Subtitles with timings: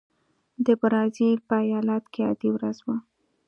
[0.65, 2.97] د برازیل په ایالت کې عادي ورځ وه.